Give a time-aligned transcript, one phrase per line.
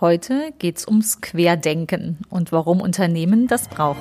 [0.00, 4.00] Heute geht's ums Querdenken und warum Unternehmen das brauchen.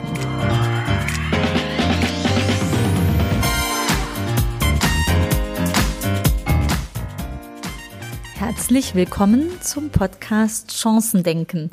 [8.38, 11.70] Herzlich willkommen zum Podcast Chancendenken,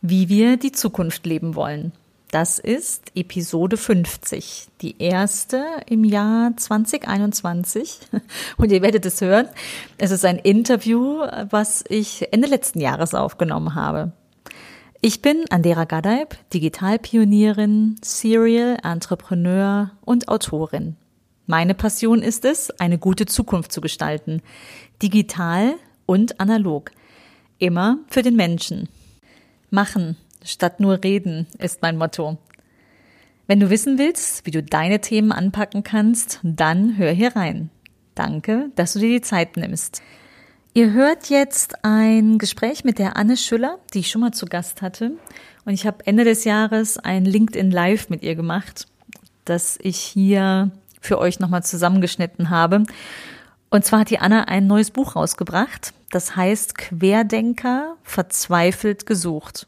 [0.00, 1.92] wie wir die Zukunft leben wollen.
[2.30, 8.00] Das ist Episode 50, die erste im Jahr 2021.
[8.58, 9.48] Und ihr werdet es hören.
[9.96, 14.12] Es ist ein Interview, was ich Ende letzten Jahres aufgenommen habe.
[15.00, 20.96] Ich bin Andera Gadeib, Digitalpionierin, Serial Entrepreneur und Autorin.
[21.46, 24.42] Meine Passion ist es, eine gute Zukunft zu gestalten.
[25.02, 26.90] Digital und analog.
[27.58, 28.90] Immer für den Menschen.
[29.70, 32.38] Machen, statt nur reden ist mein Motto.
[33.46, 37.70] Wenn du wissen willst, wie du deine Themen anpacken kannst, dann hör hier rein.
[38.14, 40.02] Danke, dass du dir die Zeit nimmst.
[40.74, 44.82] Ihr hört jetzt ein Gespräch mit der Anne Schüller, die ich schon mal zu Gast
[44.82, 45.12] hatte.
[45.64, 48.86] Und ich habe Ende des Jahres ein LinkedIn Live mit ihr gemacht,
[49.44, 52.84] das ich hier für euch nochmal zusammengeschnitten habe.
[53.70, 55.94] Und zwar hat die Anna ein neues Buch rausgebracht.
[56.10, 59.67] Das heißt Querdenker verzweifelt gesucht.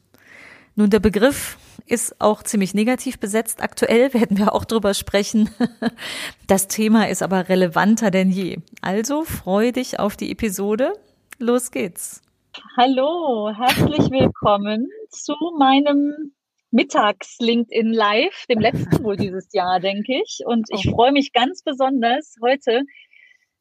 [0.77, 3.63] Nun, der Begriff ist auch ziemlich negativ besetzt.
[3.63, 5.51] Aktuell werden wir auch drüber sprechen.
[6.47, 8.59] Das Thema ist aber relevanter denn je.
[8.83, 10.95] Also freu dich auf die Episode.
[11.39, 12.23] Los geht's.
[12.77, 16.33] Hallo, herzlich willkommen zu meinem
[16.73, 20.41] Mittags-LinkedIn Live, dem letzten wohl dieses Jahr, denke ich.
[20.45, 22.83] Und ich freue mich ganz besonders, heute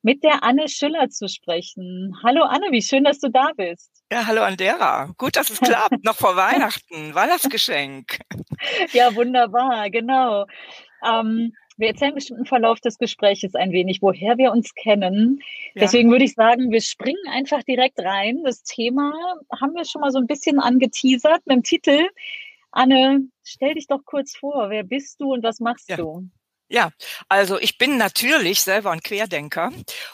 [0.01, 2.15] mit der Anne Schüller zu sprechen.
[2.23, 4.03] Hallo Anne, wie schön, dass du da bist.
[4.11, 5.13] Ja, hallo Andera.
[5.17, 6.03] Gut, dass es klappt.
[6.03, 7.13] Noch vor Weihnachten.
[7.13, 8.19] Weihnachtsgeschenk.
[8.93, 10.45] Ja, wunderbar, genau.
[11.05, 15.39] Ähm, wir erzählen bestimmt im Verlauf des Gesprächs ein wenig, woher wir uns kennen.
[15.73, 15.81] Ja.
[15.81, 18.41] Deswegen würde ich sagen, wir springen einfach direkt rein.
[18.43, 19.13] Das Thema
[19.61, 22.09] haben wir schon mal so ein bisschen angeteasert mit dem Titel.
[22.71, 24.69] Anne, stell dich doch kurz vor.
[24.69, 25.97] Wer bist du und was machst ja.
[25.97, 26.27] du?
[26.71, 26.91] Ja,
[27.29, 29.71] also ich bin natürlich selber ein Querdenker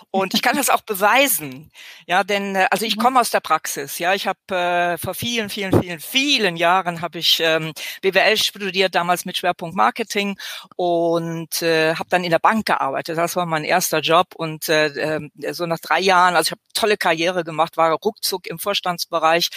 [0.10, 1.70] und ich kann das auch beweisen.
[2.08, 3.02] Ja, denn äh, also ich mhm.
[3.02, 4.00] komme aus der Praxis.
[4.00, 8.96] Ja, ich habe äh, vor vielen, vielen, vielen, vielen Jahren habe ich ähm, BWL studiert,
[8.96, 10.38] damals mit Schwerpunkt Marketing
[10.78, 13.18] und äh, habe dann in der Bank gearbeitet.
[13.18, 16.62] Das war mein erster Job und äh, äh, so nach drei Jahren, also ich habe
[16.74, 19.50] tolle Karriere gemacht, war ruckzuck im Vorstandsbereich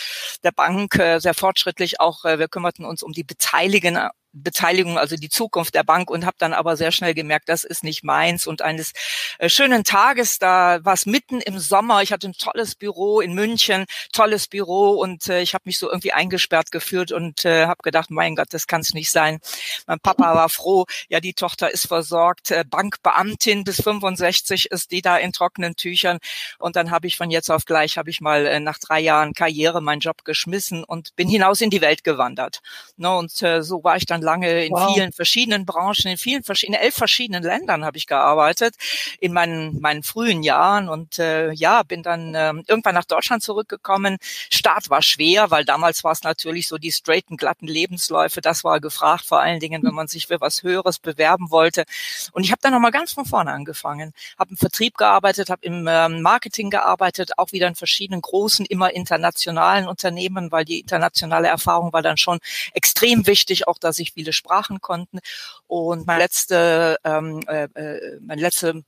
[0.43, 2.01] der Bank, äh, sehr fortschrittlich.
[2.01, 3.97] Auch äh, wir kümmerten uns um die Beteiligen
[4.33, 7.85] Beteiligung, also die Zukunft der Bank und habe dann aber sehr schnell gemerkt, das ist
[7.85, 8.47] nicht meins.
[8.47, 8.93] Und eines
[9.39, 13.35] äh, schönen Tages, da war es mitten im Sommer, ich hatte ein tolles Büro in
[13.35, 17.83] München, tolles Büro und äh, ich habe mich so irgendwie eingesperrt gefühlt und äh, habe
[17.83, 19.39] gedacht, mein Gott, das kann es nicht sein.
[19.87, 25.03] Mein Papa war froh, ja, die Tochter ist versorgt, äh, Bankbeamtin bis 65 ist die
[25.03, 26.19] da in trockenen Tüchern.
[26.59, 29.33] Und dann habe ich von jetzt auf gleich, habe ich mal äh, nach drei Jahren
[29.35, 32.61] Karriere meinen Job geschmissen und bin hinaus in die Welt gewandert.
[32.97, 34.93] Ne, und äh, so war ich dann lange in wow.
[34.93, 38.75] vielen verschiedenen Branchen, in vielen verschiedenen, elf verschiedenen Ländern habe ich gearbeitet
[39.21, 44.19] in meinen, meinen frühen Jahren und äh, ja, bin dann äh, irgendwann nach Deutschland zurückgekommen.
[44.51, 48.81] Start war schwer, weil damals war es natürlich so die straighten, glatten Lebensläufe, das war
[48.81, 51.85] gefragt, vor allen Dingen, wenn man sich für was Höheres bewerben wollte.
[52.33, 55.87] Und ich habe dann nochmal ganz von vorne angefangen, habe im Vertrieb gearbeitet, habe im
[55.89, 61.93] ähm, Marketing gearbeitet, auch wieder in verschiedenen großen, immer internationalen Unternehmen, weil die internationale Erfahrung
[61.93, 62.39] war dann schon
[62.75, 65.19] extrem wichtig, auch dass ich viele Sprachen konnten.
[65.67, 68.83] Und meine letzte, ähm, äh, äh meine letzte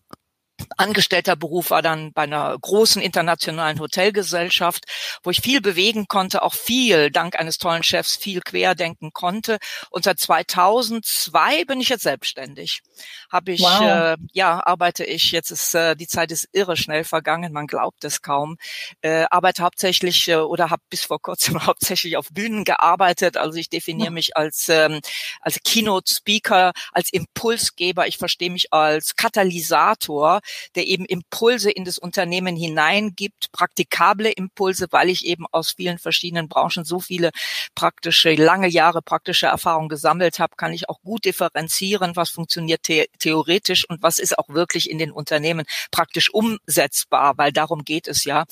[0.77, 4.85] Angestellter Beruf war dann bei einer großen internationalen Hotelgesellschaft,
[5.23, 9.59] wo ich viel bewegen konnte, auch viel dank eines tollen Chefs viel querdenken konnte.
[9.91, 12.83] Und seit 2002 bin ich jetzt selbstständig.
[13.31, 13.83] Habe ich wow.
[13.83, 18.05] äh, ja arbeite ich jetzt ist äh, die Zeit ist irre schnell vergangen, man glaubt
[18.05, 18.57] es kaum.
[19.03, 23.37] Äh, arbeite hauptsächlich äh, oder habe bis vor kurzem hauptsächlich auf Bühnen gearbeitet.
[23.37, 25.01] Also ich definiere mich als ähm,
[25.41, 28.07] als Keynote Speaker, als Impulsgeber.
[28.07, 30.41] Ich verstehe mich als Katalysator
[30.75, 36.49] der eben Impulse in das Unternehmen hineingibt, praktikable Impulse, weil ich eben aus vielen verschiedenen
[36.49, 37.31] Branchen so viele
[37.75, 43.07] praktische, lange Jahre praktische Erfahrung gesammelt habe, kann ich auch gut differenzieren, was funktioniert the
[43.19, 48.25] theoretisch und was ist auch wirklich in den Unternehmen praktisch umsetzbar, weil darum geht es
[48.25, 48.45] ja.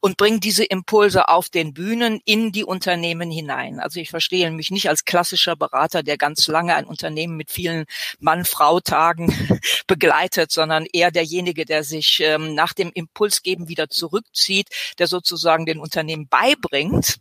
[0.00, 3.80] Und bringe diese Impulse auf den Bühnen in die Unternehmen hinein.
[3.80, 7.86] Also ich verstehe mich nicht als klassischer Berater, der ganz lange ein Unternehmen mit vielen
[8.20, 15.06] Mann-Frau-Tagen begleitet, sondern eher derjenige, derjenige, der sich ähm, nach dem Impulsgeben wieder zurückzieht, der
[15.06, 17.18] sozusagen den Unternehmen beibringt,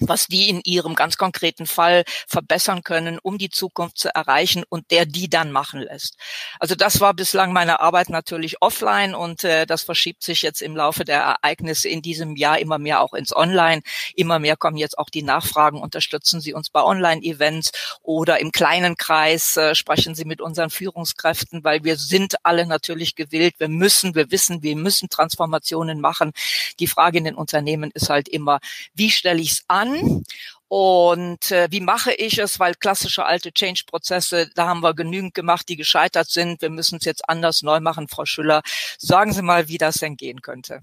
[0.00, 4.90] was die in ihrem ganz konkreten Fall verbessern können, um die Zukunft zu erreichen und
[4.90, 6.16] der die dann machen lässt.
[6.58, 10.76] Also das war bislang meine Arbeit natürlich offline und äh, das verschiebt sich jetzt im
[10.76, 13.82] Laufe der Ereignisse in diesem Jahr immer mehr auch ins Online.
[14.14, 18.96] Immer mehr kommen jetzt auch die Nachfragen, unterstützen Sie uns bei Online-Events oder im kleinen
[18.96, 24.14] Kreis äh, sprechen Sie mit unseren Führungskräften, weil wir sind alle natürlich gewillt, wir müssen,
[24.14, 26.32] wir wissen, wir müssen Transformationen machen.
[26.80, 28.60] Die Frage in den Unternehmen ist halt immer,
[28.94, 29.83] wie stelle ich es an?
[29.84, 30.24] An
[30.68, 35.68] und äh, wie mache ich es, weil klassische alte Change-Prozesse, da haben wir genügend gemacht,
[35.68, 36.62] die gescheitert sind.
[36.62, 38.62] Wir müssen es jetzt anders neu machen, Frau Schüller.
[38.98, 40.80] Sagen Sie mal, wie das denn gehen könnte.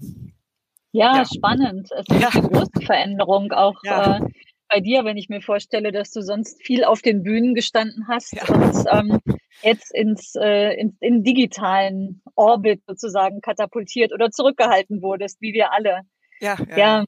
[0.92, 1.24] Ja, ja.
[1.26, 1.90] spannend.
[1.92, 2.28] Es ist ja.
[2.30, 4.16] eine große Veränderung auch ja.
[4.16, 4.20] äh,
[4.68, 8.32] bei dir, wenn ich mir vorstelle, dass du sonst viel auf den Bühnen gestanden hast
[8.32, 8.48] ja.
[8.48, 9.20] und ähm,
[9.62, 16.00] jetzt ins, äh, in, in digitalen Orbit sozusagen katapultiert oder zurückgehalten wurdest, wie wir alle.
[16.40, 16.76] Ja, ja.
[16.78, 17.04] ja.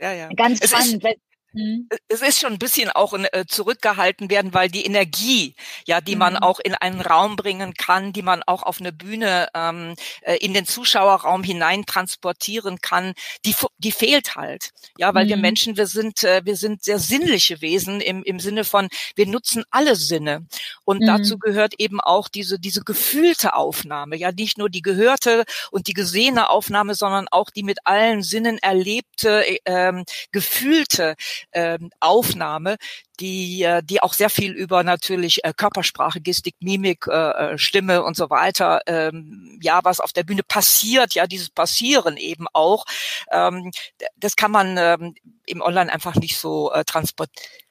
[0.00, 0.28] Ja, ja.
[0.36, 1.04] Ganz spannend.
[1.52, 1.88] Mhm.
[2.08, 5.54] Es ist schon ein bisschen auch äh, zurückgehalten werden, weil die Energie,
[5.86, 6.18] ja, die mhm.
[6.18, 10.36] man auch in einen Raum bringen kann, die man auch auf eine Bühne ähm, äh,
[10.36, 13.14] in den Zuschauerraum hinein transportieren kann,
[13.46, 15.28] die die fehlt halt, ja, weil mhm.
[15.30, 19.26] wir Menschen, wir sind äh, wir sind sehr sinnliche Wesen im im Sinne von wir
[19.26, 20.46] nutzen alle Sinne
[20.84, 21.40] und dazu mhm.
[21.40, 26.50] gehört eben auch diese diese gefühlte Aufnahme, ja, nicht nur die gehörte und die gesehene
[26.50, 31.16] Aufnahme, sondern auch die mit allen Sinnen erlebte, äh, ähm, gefühlte
[31.52, 32.76] ähm, Aufnahme,
[33.20, 38.02] die, äh, die auch sehr viel über natürlich äh, Körpersprache, Gestik, Mimik, äh, äh, Stimme
[38.02, 42.84] und so weiter, ähm, ja, was auf der Bühne passiert, ja, dieses Passieren eben auch,
[43.32, 43.70] ähm,
[44.16, 45.14] das kann man ähm,
[45.46, 47.67] im Online einfach nicht so äh, transportieren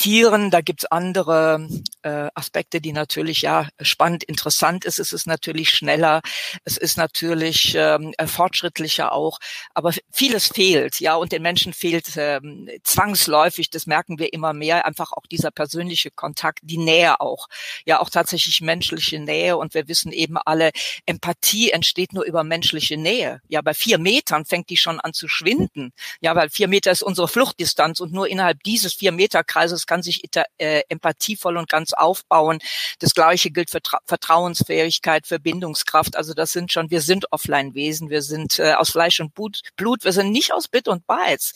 [0.00, 1.68] Tieren, da gibt's andere
[2.00, 4.98] äh, Aspekte, die natürlich ja spannend, interessant ist.
[4.98, 6.22] Es ist natürlich schneller,
[6.64, 9.38] es ist natürlich ähm, äh, fortschrittlicher auch,
[9.74, 14.86] aber vieles fehlt, ja, und den Menschen fehlt ähm, zwangsläufig, das merken wir immer mehr,
[14.86, 17.48] einfach auch dieser persönliche Kontakt, die Nähe auch,
[17.84, 19.58] ja, auch tatsächlich menschliche Nähe.
[19.58, 20.70] Und wir wissen eben alle,
[21.04, 23.42] Empathie entsteht nur über menschliche Nähe.
[23.48, 25.92] Ja, bei vier Metern fängt die schon an zu schwinden,
[26.22, 28.00] ja, weil vier Meter ist unsere Fluchtdistanz.
[28.00, 30.22] Und nur innerhalb dieses vier Meter Kreises kann sich
[30.58, 32.60] äh, empathievoll und ganz aufbauen.
[33.00, 36.16] Das Gleiche gilt für Tra Vertrauensfähigkeit, für Bindungskraft.
[36.16, 40.12] Also das sind schon, wir sind Offline-Wesen, wir sind äh, aus Fleisch und Blut, wir
[40.12, 41.54] sind nicht aus Bit und Bytes.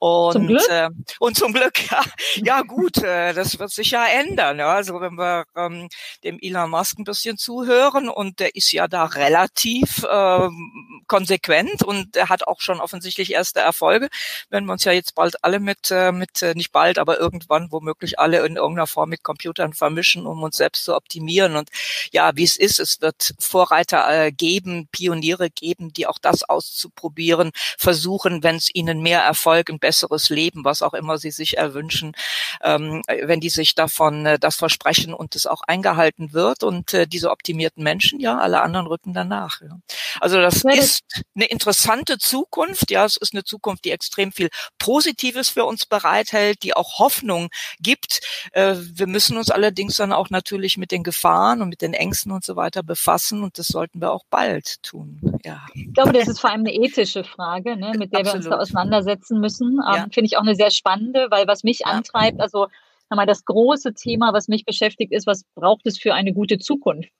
[0.00, 0.90] Und zum Glück, äh,
[1.20, 2.02] und zum Glück ja,
[2.34, 4.58] ja gut, äh, das wird sich ja ändern.
[4.58, 4.74] Ja.
[4.74, 5.88] Also wenn wir ähm,
[6.24, 12.16] dem Elon Musk ein bisschen zuhören und der ist ja da relativ ähm, konsequent und
[12.16, 14.08] er hat auch schon offensichtlich erste Erfolge.
[14.50, 17.70] Wenn wir uns ja jetzt bald alle mit, äh, mit äh, nicht bald, aber irgendwann
[17.70, 21.56] womöglich alle in irgendeiner Form mit Computern vermischen, um uns selbst zu optimieren.
[21.56, 21.70] Und
[22.12, 27.52] ja, wie es ist, es wird Vorreiter äh, geben, Pioniere geben, die auch das auszuprobieren,
[27.78, 32.14] versuchen, wenn es ihnen mehr Erfolg, ein besseres Leben, was auch immer sie sich erwünschen,
[32.62, 36.62] ähm, wenn die sich davon äh, das versprechen und es auch eingehalten wird.
[36.62, 39.60] Und äh, diese optimierten Menschen, ja, alle anderen rücken danach.
[39.60, 39.78] Ja.
[40.20, 40.95] Also das ja, ist
[41.34, 42.90] eine interessante Zukunft.
[42.90, 44.48] Ja, es ist eine Zukunft, die extrem viel
[44.78, 47.48] Positives für uns bereithält, die auch Hoffnung
[47.80, 48.20] gibt.
[48.52, 52.32] Äh, wir müssen uns allerdings dann auch natürlich mit den Gefahren und mit den Ängsten
[52.32, 55.38] und so weiter befassen und das sollten wir auch bald tun.
[55.44, 55.66] Ja.
[55.74, 58.24] Ich glaube, das ist vor allem eine ethische Frage, ne, mit der Absolut.
[58.24, 59.74] wir uns da auseinandersetzen müssen.
[59.74, 60.06] Ähm, ja.
[60.12, 61.86] Finde ich auch eine sehr spannende, weil was mich ja.
[61.86, 62.68] antreibt, also
[63.14, 67.10] mal das große Thema, was mich beschäftigt, ist, was braucht es für eine gute Zukunft?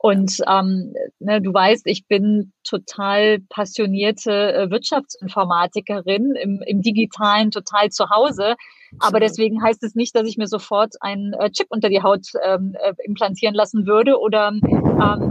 [0.00, 7.90] Und ähm, ne, du weißt, ich bin total passionierte äh, Wirtschaftsinformatikerin im, im digitalen total
[7.90, 8.54] zu Hause.
[9.00, 12.28] Aber deswegen heißt es nicht, dass ich mir sofort einen äh, Chip unter die Haut
[12.44, 14.62] ähm, äh, implantieren lassen würde oder ähm,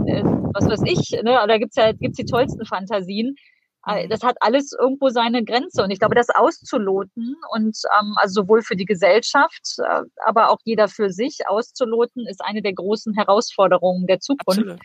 [0.06, 0.22] äh,
[0.52, 1.12] was weiß ich.
[1.22, 1.38] Ne?
[1.46, 3.36] Da gibt's ja gibt's die tollsten Fantasien.
[3.88, 5.82] Äh, das hat alles irgendwo seine Grenze.
[5.82, 10.58] Und ich glaube, das auszuloten und ähm, also sowohl für die Gesellschaft, äh, aber auch
[10.64, 14.60] jeder für sich auszuloten, ist eine der großen Herausforderungen der Zukunft.
[14.60, 14.80] Absolut.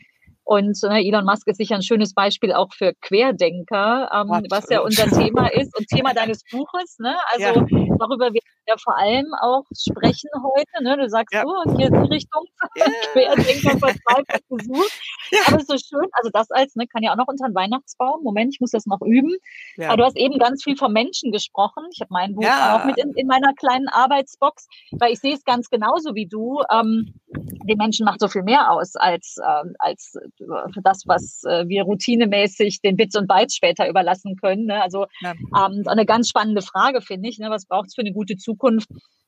[0.45, 4.81] Und äh, Elon Musk ist sicher ein schönes Beispiel auch für Querdenker, ähm, was ja
[4.81, 6.97] unser Thema ist und Thema deines Buches.
[6.99, 7.15] Ne?
[7.33, 7.95] Also ja.
[7.97, 10.83] darüber wird ja vor allem auch sprechen heute.
[10.83, 10.97] Ne?
[10.97, 11.43] Du sagst, ja.
[11.45, 12.45] oh, hier ist die Richtung
[12.77, 12.87] yeah.
[13.13, 14.91] Querdenker verzweifelt gesucht.
[15.31, 15.39] Ja.
[15.47, 18.21] Aber so schön, also das als, ne, kann ja auch noch unter den Weihnachtsbaum.
[18.23, 19.35] Moment, ich muss das noch üben.
[19.77, 19.87] Ja.
[19.87, 21.85] Aber du hast eben ganz viel vom Menschen gesprochen.
[21.91, 22.77] Ich habe mein Buch ja.
[22.77, 26.61] auch mit in, in, meiner kleinen Arbeitsbox, weil ich sehe es ganz genauso wie du.
[26.71, 31.67] Ähm, den Menschen macht so viel mehr aus als, ähm, als für das, was äh,
[31.67, 34.65] wir routinemäßig den Bits und Bytes später überlassen können.
[34.65, 34.83] Ne?
[34.83, 37.39] Also ähm, eine ganz spannende Frage, finde ich.
[37.39, 37.49] Ne?
[37.49, 38.52] Was braucht es für eine gute Zukunft?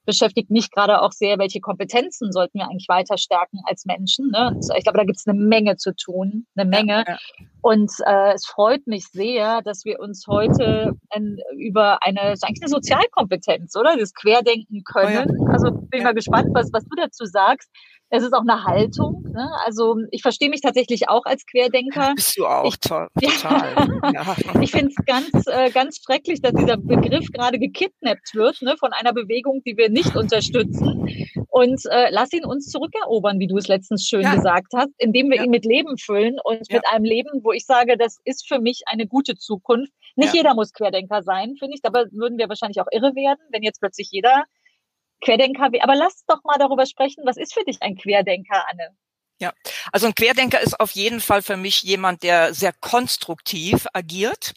[0.05, 4.29] Beschäftigt mich gerade auch sehr, welche Kompetenzen sollten wir eigentlich weiter stärken als Menschen.
[4.29, 4.57] Ne?
[4.77, 7.03] Ich glaube, da gibt es eine Menge zu tun, eine Menge.
[7.07, 7.17] Ja, ja.
[7.61, 12.69] Und äh, es freut mich sehr, dass wir uns heute ein, über eine, eigentlich eine
[12.69, 13.97] Sozialkompetenz, oder?
[13.97, 15.27] Das Querdenken können.
[15.29, 15.53] Oh ja.
[15.53, 17.69] Also bin mal gespannt, was, was du dazu sagst.
[18.09, 19.23] Es ist auch eine Haltung.
[19.33, 19.49] Ne?
[19.65, 22.13] Also ich verstehe mich tatsächlich auch als Querdenker.
[22.15, 23.07] Bist du auch ich, toll.
[23.21, 24.01] Total.
[24.13, 24.35] Ja.
[24.61, 28.93] ich finde es ganz, äh, ganz schrecklich, dass dieser Begriff gerade gekidnappt wird ne, von
[28.93, 31.07] einer Bewegung, die wir nicht unterstützen.
[31.49, 34.35] Und äh, lass ihn uns zurückerobern, wie du es letztens schön ja.
[34.35, 35.43] gesagt hast, indem wir ja.
[35.43, 38.83] ihn mit Leben füllen und mit einem Leben, wo ich sage, das ist für mich
[38.87, 39.91] eine gute Zukunft.
[40.15, 41.81] Nicht jeder muss Querdenker sein, finde ich.
[41.81, 44.45] Dabei würden wir wahrscheinlich auch irre werden, wenn jetzt plötzlich jeder
[45.21, 48.95] Querdenker, aber lass doch mal darüber sprechen, was ist für dich ein Querdenker, Anne?
[49.37, 49.51] Ja,
[49.91, 54.53] also ein Querdenker ist auf jeden Fall für mich jemand, der sehr konstruktiv agiert,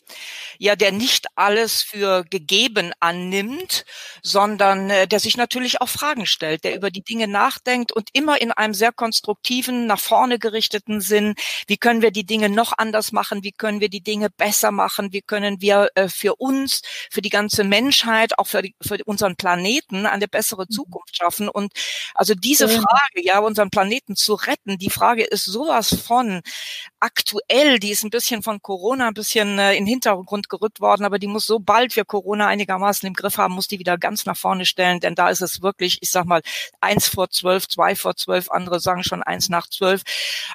[0.59, 3.85] ja, der nicht alles für gegeben annimmt,
[4.23, 8.41] sondern äh, der sich natürlich auch Fragen stellt, der über die Dinge nachdenkt und immer
[8.41, 11.35] in einem sehr konstruktiven, nach vorne gerichteten Sinn,
[11.67, 15.13] wie können wir die Dinge noch anders machen, wie können wir die Dinge besser machen,
[15.13, 19.35] wie können wir äh, für uns, für die ganze Menschheit, auch für, die, für unseren
[19.35, 20.73] Planeten eine bessere mhm.
[20.73, 21.49] Zukunft schaffen?
[21.49, 21.73] Und
[22.15, 24.68] also diese Frage, ja, unseren Planeten zu retten.
[24.77, 26.43] Die Frage ist sowas von
[27.01, 31.05] aktuell, die ist ein bisschen von Corona ein bisschen äh, in den Hintergrund gerückt worden,
[31.05, 34.27] aber die muss so bald wir Corona einigermaßen im Griff haben, muss die wieder ganz
[34.27, 36.43] nach vorne stellen, denn da ist es wirklich, ich sag mal,
[36.81, 40.03] eins vor zwölf, zwei vor zwölf, andere sagen schon eins nach zwölf.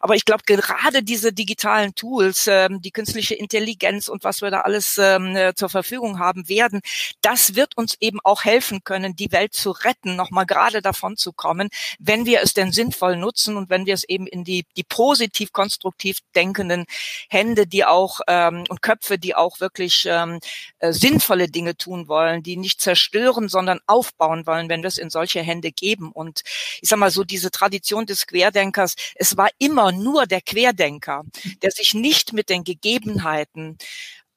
[0.01, 4.61] Aber ich glaube, gerade diese digitalen Tools, ähm, die künstliche Intelligenz und was wir da
[4.61, 6.81] alles ähm, äh, zur Verfügung haben werden,
[7.21, 11.31] das wird uns eben auch helfen können, die Welt zu retten, nochmal gerade davon zu
[11.31, 11.69] kommen,
[11.99, 15.53] wenn wir es denn sinnvoll nutzen und wenn wir es eben in die, die positiv
[15.53, 16.85] konstruktiv denkenden
[17.29, 20.39] Hände, die auch ähm, und Köpfe, die auch wirklich ähm,
[20.79, 25.09] äh, sinnvolle Dinge tun wollen, die nicht zerstören, sondern aufbauen wollen, wenn wir es in
[25.09, 26.11] solche Hände geben.
[26.11, 26.41] Und
[26.81, 31.23] ich sag mal so, diese Tradition des Querdenkers, es war immer nur der Querdenker,
[31.61, 33.77] der sich nicht mit den Gegebenheiten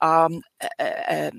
[0.03, 1.33] ähm, äh, äh,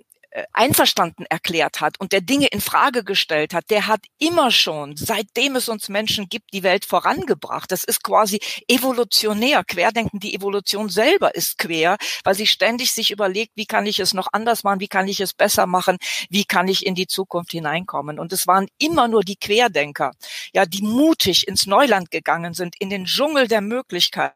[0.53, 5.55] einverstanden erklärt hat und der Dinge in Frage gestellt hat, der hat immer schon, seitdem
[5.55, 7.71] es uns Menschen gibt, die Welt vorangebracht.
[7.71, 9.63] Das ist quasi evolutionär.
[9.63, 14.13] Querdenken, die Evolution selber ist quer, weil sie ständig sich überlegt, wie kann ich es
[14.13, 15.97] noch anders machen, wie kann ich es besser machen,
[16.29, 18.19] wie kann ich in die Zukunft hineinkommen.
[18.19, 20.11] Und es waren immer nur die Querdenker,
[20.53, 24.35] ja, die mutig ins Neuland gegangen sind, in den Dschungel der Möglichkeiten.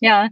[0.00, 0.28] Ja,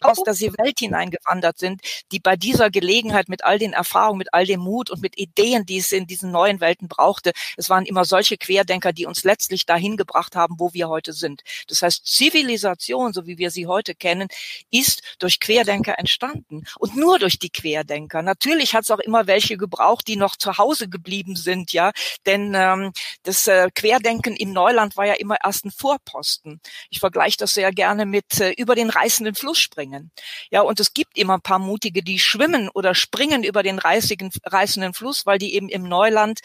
[0.00, 1.80] aus der Welt hineingewandert sind,
[2.12, 5.66] die bei dieser Gelegenheit mit all den Erfahrungen, mit all dem Mut und mit Ideen,
[5.66, 9.66] die es in diesen neuen Welten brauchte, es waren immer solche Querdenker, die uns letztlich
[9.66, 11.42] dahin gebracht haben, wo wir heute sind.
[11.68, 14.28] Das heißt, Zivilisation, so wie wir sie heute kennen,
[14.70, 18.22] ist durch Querdenker entstanden und nur durch die Querdenker.
[18.22, 21.92] Natürlich hat es auch immer welche gebraucht, die noch zu Hause geblieben sind, ja,
[22.26, 26.60] denn ähm, das äh, Querdenken im Neuland war ja immer erst ein Vorposten.
[26.90, 30.10] Ich vergleiche das sehr gerne mit äh, über den reißenden Fluss springen.
[30.50, 34.30] Ja, und es gibt immer ein paar Mutige, die schwimmen oder springen über den reißigen,
[34.44, 36.40] reißenden Fluss, weil die eben im Neuland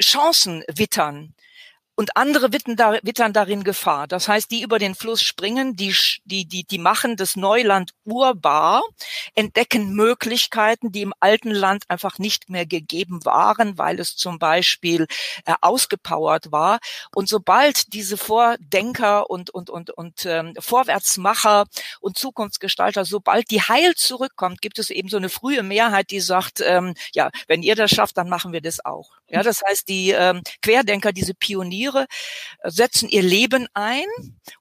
[0.00, 1.34] Chancen wittern
[2.00, 4.08] und andere wittern, da, wittern darin Gefahr.
[4.08, 8.82] Das heißt, die über den Fluss springen, die, die, die, die machen das Neuland urbar,
[9.34, 15.08] entdecken Möglichkeiten, die im alten Land einfach nicht mehr gegeben waren, weil es zum Beispiel
[15.44, 16.78] äh, ausgepowert war.
[17.14, 21.66] Und sobald diese Vordenker und, und, und, und ähm, Vorwärtsmacher
[22.00, 26.62] und Zukunftsgestalter, sobald die heil zurückkommt, gibt es eben so eine frühe Mehrheit, die sagt,
[26.64, 29.10] ähm, ja, wenn ihr das schafft, dann machen wir das auch.
[29.28, 32.06] Ja, das heißt, die ähm, Querdenker, diese Pioniere, äh,
[32.64, 34.06] setzen ihr Leben ein,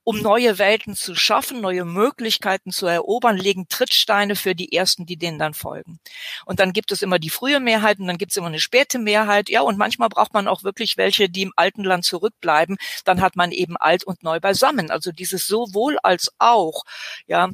[0.03, 5.17] um neue Welten zu schaffen, neue Möglichkeiten zu erobern, legen Trittsteine für die ersten, die
[5.17, 5.99] denen dann folgen.
[6.45, 8.99] Und dann gibt es immer die frühe Mehrheit und dann gibt es immer eine späte
[8.99, 9.49] Mehrheit.
[9.49, 12.77] Ja, und manchmal braucht man auch wirklich welche, die im alten Land zurückbleiben.
[13.05, 14.91] Dann hat man eben alt und neu beisammen.
[14.91, 16.83] Also dieses sowohl als auch,
[17.27, 17.49] ja,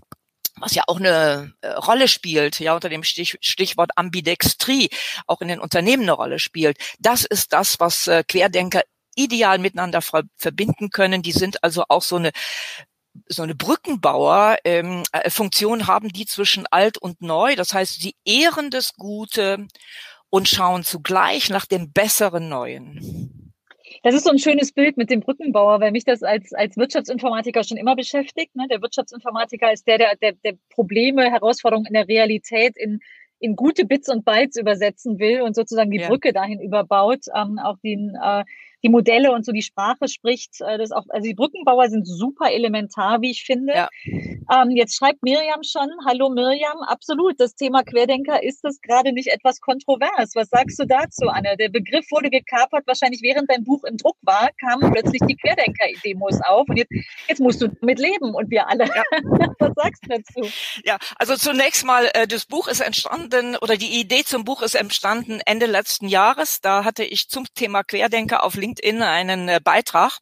[0.58, 4.90] was ja auch eine äh, Rolle spielt, ja, unter dem Stich, Stichwort Ambidextrie
[5.28, 6.78] auch in den Unternehmen eine Rolle spielt.
[7.00, 8.82] Das ist das, was äh, Querdenker
[9.16, 11.22] ideal miteinander ver verbinden können.
[11.22, 12.32] Die sind also auch so eine
[13.28, 17.56] so eine Brückenbauer ähm, äh, haben die zwischen alt und neu.
[17.56, 19.68] Das heißt, sie ehren das Gute
[20.30, 23.54] und schauen zugleich nach dem besseren Neuen.
[24.04, 27.64] Das ist so ein schönes Bild mit dem Brückenbauer, weil mich das als, als Wirtschaftsinformatiker
[27.64, 28.56] schon immer beschäftigt.
[28.56, 28.68] Ne?
[28.70, 33.00] Der Wirtschaftsinformatiker ist der, der, der, der Probleme, Herausforderungen in der Realität in,
[33.40, 36.08] in gute Bits und Bytes übersetzen will und sozusagen die ja.
[36.08, 38.44] Brücke dahin überbaut, ähm, auch den, äh,
[38.86, 40.62] die Modelle und so die Sprache spricht.
[40.62, 43.74] Äh, das auch, also die Brückenbauer sind super elementar, wie ich finde.
[43.74, 43.90] Ja.
[44.06, 49.30] Ähm, jetzt schreibt Miriam schon, hallo Miriam, absolut, das Thema Querdenker ist es gerade nicht
[49.30, 50.36] etwas kontrovers.
[50.36, 51.58] Was sagst du dazu, Anne?
[51.58, 56.42] Der Begriff wurde gekapert, wahrscheinlich während dein Buch im Druck war, kamen plötzlich die Querdenker-Demos
[56.46, 56.92] auf und jetzt,
[57.28, 58.86] jetzt musst du damit leben und wir alle.
[58.86, 59.04] Ja.
[59.60, 60.52] Was sagst du dazu?
[60.84, 64.76] Ja, also zunächst mal, äh, das Buch ist entstanden oder die Idee zum Buch ist
[64.76, 66.62] entstanden Ende letzten Jahres.
[66.62, 70.20] Da hatte ich zum Thema Querdenker auf LinkedIn einen äh, Beitrag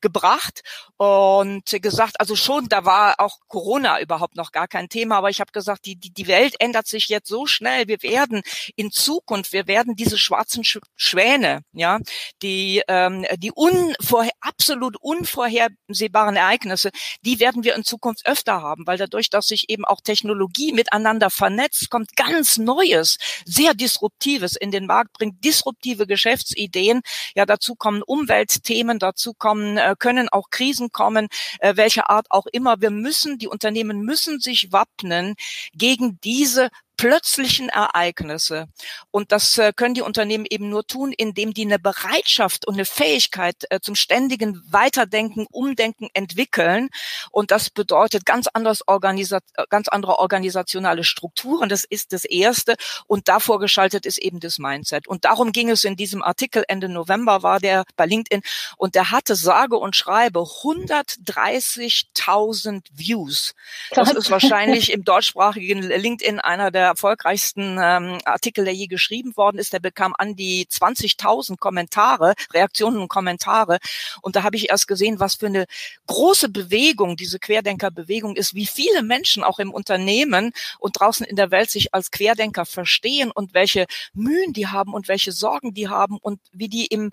[0.00, 0.62] gebracht
[1.04, 5.40] und gesagt, also schon, da war auch Corona überhaupt noch gar kein Thema, aber ich
[5.40, 7.88] habe gesagt, die, die, die Welt ändert sich jetzt so schnell.
[7.88, 8.42] Wir werden
[8.76, 11.98] in Zukunft, wir werden diese schwarzen Schwäne, ja,
[12.42, 16.90] die, ähm, die unvorher, absolut unvorhersehbaren Ereignisse,
[17.22, 21.30] die werden wir in Zukunft öfter haben, weil dadurch, dass sich eben auch Technologie miteinander
[21.30, 27.02] vernetzt, kommt ganz Neues, sehr Disruptives in den Markt, bringt disruptive Geschäftsideen.
[27.34, 32.46] Ja, dazu kommen Umweltthemen, dazu kommen, äh, können auch Krisen kommen, äh, welche Art auch
[32.46, 32.80] immer.
[32.80, 35.34] Wir müssen, die Unternehmen müssen sich wappnen
[35.74, 38.66] gegen diese plötzlichen Ereignisse.
[39.10, 42.84] Und das äh, können die Unternehmen eben nur tun, indem die eine Bereitschaft und eine
[42.84, 46.88] Fähigkeit äh, zum ständigen Weiterdenken, Umdenken entwickeln.
[47.30, 51.68] Und das bedeutet ganz, anderes Organisa ganz andere organisationale Strukturen.
[51.68, 52.74] Das ist das Erste.
[53.06, 55.06] Und davor geschaltet ist eben das Mindset.
[55.06, 58.42] Und darum ging es in diesem Artikel Ende November war der bei LinkedIn
[58.76, 63.54] und der hatte sage und schreibe 130.000 Views.
[63.90, 69.58] Das ist wahrscheinlich im deutschsprachigen LinkedIn einer der erfolgreichsten ähm, Artikel, der je geschrieben worden
[69.58, 69.72] ist.
[69.72, 73.78] Der bekam an die 20.000 Kommentare, Reaktionen und Kommentare.
[74.20, 75.64] Und da habe ich erst gesehen, was für eine
[76.06, 81.50] große Bewegung diese Querdenkerbewegung ist, wie viele Menschen auch im Unternehmen und draußen in der
[81.50, 86.18] Welt sich als Querdenker verstehen und welche Mühen die haben und welche Sorgen die haben
[86.18, 87.12] und wie die im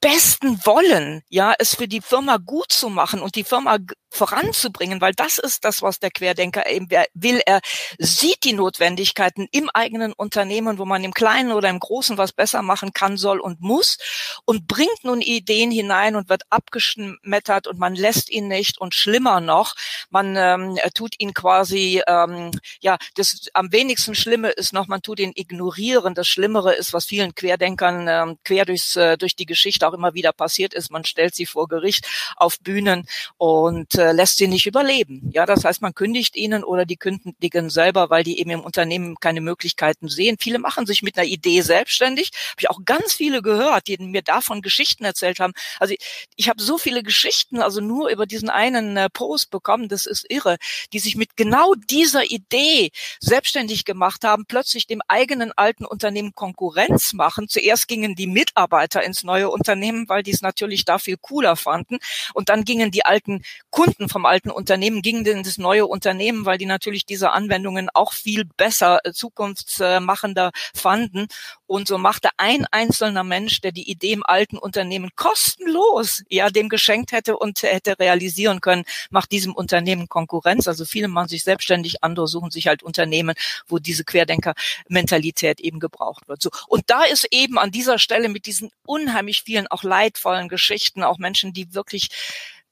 [0.00, 3.78] besten Wollen, ja, es für die Firma gut zu machen und die Firma
[4.10, 7.40] voranzubringen, weil das ist das, was der Querdenker eben will.
[7.44, 7.60] Er
[7.98, 12.62] sieht die Notwendigkeiten im eigenen Unternehmen, wo man im Kleinen oder im Großen was besser
[12.62, 13.98] machen kann, soll und muss
[14.44, 19.40] und bringt nun Ideen hinein und wird abgeschmettert und man lässt ihn nicht und schlimmer
[19.40, 19.74] noch,
[20.10, 25.20] man ähm, tut ihn quasi, ähm, ja, das am wenigsten Schlimme ist noch, man tut
[25.20, 26.14] ihn ignorieren.
[26.14, 30.14] Das Schlimmere ist, was vielen Querdenkern ähm, quer durchs, äh, durch die Geschichte auch immer
[30.14, 34.66] wieder passiert ist, man stellt sie vor Gericht auf Bühnen und äh, lässt sie nicht
[34.66, 35.30] überleben.
[35.32, 39.16] Ja, das heißt, man kündigt ihnen oder die kündigen selber, weil die eben im Unternehmen
[39.20, 40.36] keine Möglichkeiten sehen.
[40.40, 42.30] Viele machen sich mit einer Idee selbstständig.
[42.50, 45.52] Habe ich auch ganz viele gehört, die mir davon Geschichten erzählt haben.
[45.78, 49.88] Also ich, ich habe so viele Geschichten, also nur über diesen einen äh, Post bekommen,
[49.88, 50.56] das ist irre,
[50.92, 57.12] die sich mit genau dieser Idee selbstständig gemacht haben, plötzlich dem eigenen alten Unternehmen Konkurrenz
[57.12, 57.48] machen.
[57.48, 59.75] Zuerst gingen die Mitarbeiter ins neue Unternehmen,
[60.08, 61.98] weil die es natürlich da viel cooler fanden.
[62.34, 66.44] Und dann gingen die alten Kunden Kunden vom alten Unternehmen gingen in das neue Unternehmen,
[66.44, 71.28] weil die natürlich diese Anwendungen auch viel besser, äh, zukunftsmachender fanden.
[71.66, 76.68] Und so machte ein einzelner Mensch, der die Idee im alten Unternehmen kostenlos, ja, dem
[76.68, 80.68] geschenkt hätte und hätte realisieren können, macht diesem Unternehmen Konkurrenz.
[80.68, 83.34] Also viele machen sich selbstständig, andere suchen sich halt Unternehmen,
[83.66, 86.42] wo diese Querdenker-Mentalität eben gebraucht wird.
[86.42, 86.50] So.
[86.68, 91.18] Und da ist eben an dieser Stelle mit diesen unheimlich vielen auch leidvollen Geschichten, auch
[91.18, 92.10] Menschen, die wirklich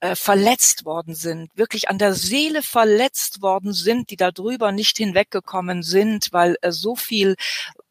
[0.00, 5.83] äh, verletzt worden sind, wirklich an der Seele verletzt worden sind, die darüber nicht hinweggekommen
[5.83, 7.37] sind, weil äh, so viel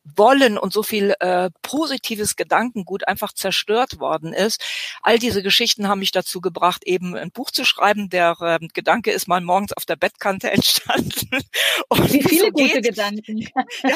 [0.03, 4.63] wollen und so viel äh, positives Gedankengut einfach zerstört worden ist.
[5.01, 8.09] All diese Geschichten haben mich dazu gebracht, eben ein Buch zu schreiben.
[8.09, 11.29] Der äh, Gedanke ist mal morgens auf der Bettkante entstanden.
[11.89, 12.83] Und Wie viele so gute geht.
[12.83, 13.39] Gedanken.
[13.83, 13.95] ja,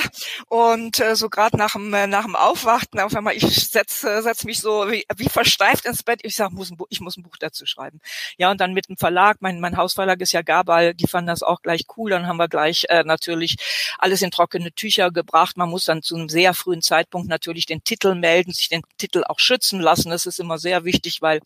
[0.50, 4.22] und äh, so gerade nach dem, äh, nach dem Aufwachen, auf einmal, ich setze äh,
[4.22, 6.20] setz mich so wie, wie versteift ins Bett.
[6.24, 8.00] Ich sage, muss ein ich muss ein Buch dazu schreiben.
[8.38, 11.44] Ja, und dann mit dem Verlag, mein, mein Hausverlag ist ja Gabal, die fanden das
[11.44, 12.12] auch gleich cool.
[12.12, 13.58] Dann haben wir gleich äh, natürlich
[13.98, 15.58] alles in trockene Tücher gebracht.
[15.58, 18.82] Man muss dann dann zu einem sehr frühen Zeitpunkt natürlich den Titel melden, sich den
[18.98, 20.10] Titel auch schützen lassen.
[20.10, 21.42] Das ist immer sehr wichtig, weil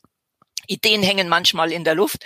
[0.68, 2.26] Ideen hängen manchmal in der Luft.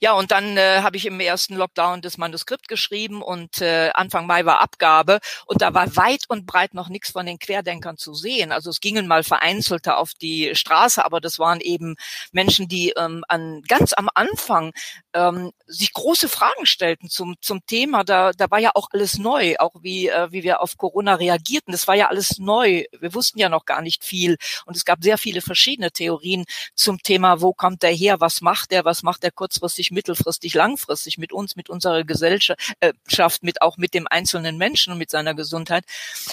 [0.00, 4.26] Ja, und dann äh, habe ich im ersten Lockdown das Manuskript geschrieben und äh, Anfang
[4.26, 8.14] Mai war Abgabe und da war weit und breit noch nichts von den Querdenkern zu
[8.14, 8.52] sehen.
[8.52, 11.96] Also es gingen mal vereinzelte auf die Straße, aber das waren eben
[12.32, 14.72] Menschen, die ähm, an ganz am Anfang
[15.12, 18.04] ähm, sich große Fragen stellten zum zum Thema.
[18.04, 21.72] Da da war ja auch alles neu, auch wie äh, wie wir auf Corona reagierten.
[21.72, 22.84] Das war ja alles neu.
[22.98, 26.44] Wir wussten ja noch gar nicht viel und es gab sehr viele verschiedene Theorien
[26.74, 31.18] zum Thema, wo kommt der her, was macht der, was macht der kurzfristig, mittelfristig, langfristig
[31.18, 32.92] mit uns, mit unserer Gesellschaft, äh,
[33.40, 35.84] mit auch mit dem einzelnen Menschen und mit seiner Gesundheit.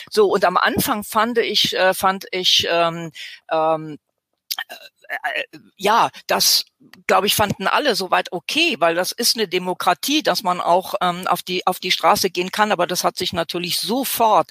[0.09, 3.11] So und am Anfang fand ich, äh, fand ich ähm,
[3.51, 3.97] ähm,
[4.67, 4.75] äh,
[5.77, 6.65] ja, das
[7.07, 11.27] glaube ich, fanden alle soweit okay, weil das ist eine Demokratie, dass man auch ähm,
[11.27, 12.71] auf die auf die Straße gehen kann.
[12.71, 14.49] Aber das hat sich natürlich sofort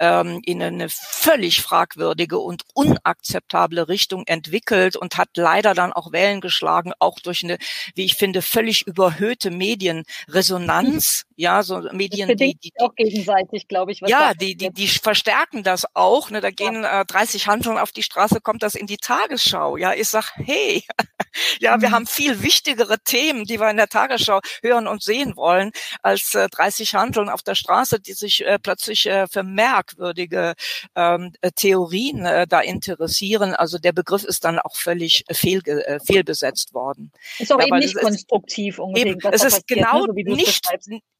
[0.00, 6.40] ähm, in eine völlig fragwürdige und unakzeptable Richtung entwickelt und hat leider dann auch Wellen
[6.40, 7.58] geschlagen, auch durch eine,
[7.94, 11.24] wie ich finde, völlig überhöhte Medienresonanz.
[11.36, 14.00] Ja, so Medien, die, die, die auch gegenseitig, glaube ich.
[14.06, 16.30] ja, die, die, die verstärken das auch.
[16.30, 19.76] Ne, da gehen äh, 30 Handeln auf die Straße, kommt das in die Tagesschau.
[19.76, 20.84] Ja, ich sag, hey,
[21.60, 21.94] ja, wir mhm.
[21.94, 26.48] haben viel wichtigere Themen, die wir in der Tagesschau hören und sehen wollen, als äh,
[26.48, 30.54] 30 Handeln auf der Straße, die sich äh, plötzlich äh, für merkwürdige
[30.94, 33.54] ähm, äh, Theorien äh, da interessieren.
[33.54, 37.12] Also der Begriff ist dann auch völlig äh, fehl, äh, fehlbesetzt worden.
[37.38, 39.24] Ist auch ja, eben nicht konstruktiv unbedingt.
[39.24, 40.68] Eben, es ist passiert, genau ne, so nicht,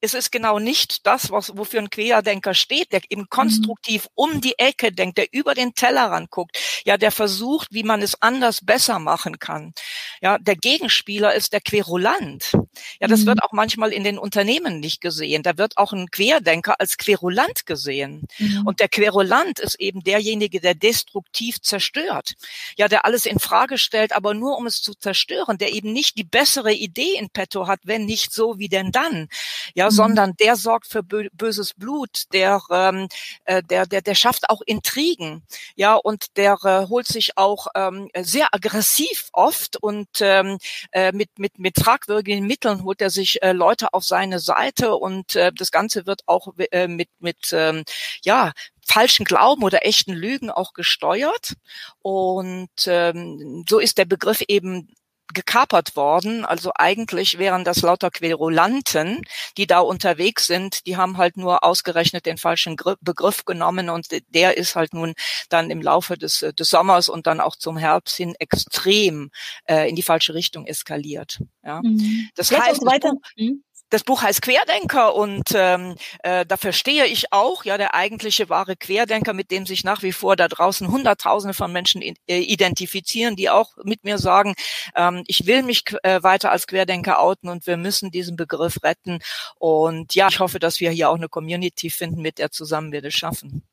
[0.01, 3.29] es ist genau nicht das, was, wofür ein Querdenker steht, der eben mhm.
[3.29, 4.09] konstruktiv mhm.
[4.15, 8.21] um die Ecke denkt, der über den Tellerrand guckt, ja, der versucht, wie man es
[8.21, 9.73] anders besser machen kann.
[10.21, 12.51] Ja, der Gegenspieler ist der Querulant.
[12.99, 13.27] Ja, das mhm.
[13.27, 15.41] wird auch manchmal in den Unternehmen nicht gesehen.
[15.41, 18.27] Da wird auch ein Querdenker als Querulant gesehen.
[18.37, 18.67] Mhm.
[18.67, 22.33] Und der Querulant ist eben derjenige, der destruktiv zerstört.
[22.77, 26.17] Ja, der alles in Frage stellt, aber nur um es zu zerstören, der eben nicht
[26.17, 29.29] die bessere Idee in petto hat, wenn nicht so, wie denn dann?
[29.73, 29.91] Ja, mhm.
[29.91, 33.07] sondern der sorgt für böses Blut, der, ähm,
[33.45, 35.43] äh, der, der, der schafft auch Intrigen.
[35.75, 40.57] Ja, und der äh, holt sich auch ähm, sehr aggressiv oft und ähm,
[40.91, 45.35] äh, mit, mit, mit fragwürdigen Mitteln holt er sich äh, Leute auf seine Seite und
[45.35, 47.83] äh, das Ganze wird auch äh, mit, mit ähm,
[48.23, 48.53] ja,
[48.87, 51.53] falschen Glauben oder echten Lügen auch gesteuert.
[52.01, 54.89] Und ähm, so ist der Begriff eben
[55.33, 56.45] gekapert worden.
[56.45, 59.21] Also eigentlich wären das lauter Querulanten,
[59.57, 60.85] die da unterwegs sind.
[60.85, 65.13] Die haben halt nur ausgerechnet den falschen Begriff genommen und der ist halt nun
[65.49, 69.29] dann im Laufe des, des Sommers und dann auch zum Herbst hin extrem
[69.65, 71.39] äh, in die falsche Richtung eskaliert.
[71.63, 71.81] Ja.
[71.83, 72.29] Mhm.
[72.35, 73.13] Das Jetzt heißt, weiter.
[73.35, 78.49] Mhm das Buch heißt Querdenker und ähm, äh, dafür stehe ich auch, ja, der eigentliche
[78.49, 82.39] wahre Querdenker, mit dem sich nach wie vor da draußen Hunderttausende von Menschen in, äh,
[82.39, 84.55] identifizieren, die auch mit mir sagen,
[84.95, 89.19] ähm, ich will mich äh, weiter als Querdenker outen und wir müssen diesen Begriff retten.
[89.57, 93.01] Und ja, ich hoffe, dass wir hier auch eine Community finden, mit der zusammen wir
[93.01, 93.63] das schaffen.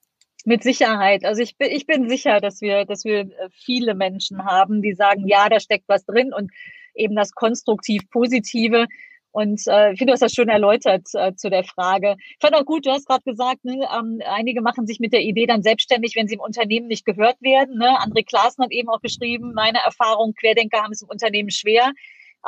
[0.44, 1.24] Mit Sicherheit.
[1.24, 4.92] Also ich bin, ich bin sicher, dass wir, dass wir äh, viele Menschen haben, die
[4.92, 6.53] sagen, ja, da steckt was drin und
[6.94, 8.87] eben das konstruktiv Positive.
[9.35, 12.14] Und äh, ich finde, du hast das schön erläutert äh, zu der Frage.
[12.20, 15.23] Ich fand auch gut, du hast gerade gesagt, ne, ähm, einige machen sich mit der
[15.23, 17.79] Idee dann selbstständig, wenn sie im Unternehmen nicht gehört werden.
[17.79, 17.99] Ne?
[17.99, 21.90] André Klaassen hat eben auch geschrieben, meine Erfahrung, Querdenker haben es im Unternehmen schwer.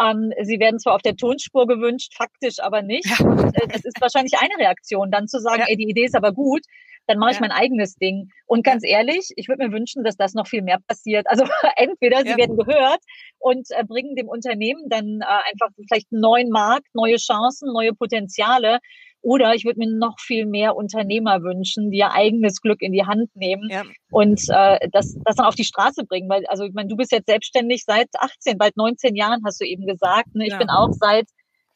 [0.00, 3.06] Ähm, sie werden zwar auf der Tonspur gewünscht, faktisch aber nicht.
[3.18, 3.26] Ja.
[3.26, 5.66] Und, äh, das ist wahrscheinlich eine Reaktion, dann zu sagen, ja.
[5.68, 6.62] ey, die Idee ist aber gut
[7.06, 8.30] dann mache ich mein eigenes Ding.
[8.46, 11.26] Und ganz ehrlich, ich würde mir wünschen, dass das noch viel mehr passiert.
[11.28, 11.44] Also
[11.76, 12.36] entweder sie ja.
[12.36, 13.00] werden gehört
[13.38, 17.92] und äh, bringen dem Unternehmen dann äh, einfach vielleicht einen neuen Markt, neue Chancen, neue
[17.92, 18.80] Potenziale.
[19.26, 23.06] Oder ich würde mir noch viel mehr Unternehmer wünschen, die ihr eigenes Glück in die
[23.06, 23.82] Hand nehmen ja.
[24.12, 26.28] und äh, das, das dann auf die Straße bringen.
[26.28, 29.64] Weil, also ich meine, du bist jetzt selbstständig seit 18, bald 19 Jahren, hast du
[29.64, 30.32] eben gesagt.
[30.36, 30.44] Ne?
[30.44, 30.58] Ich ja.
[30.58, 31.26] bin auch seit